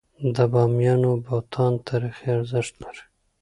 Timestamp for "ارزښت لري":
2.37-3.03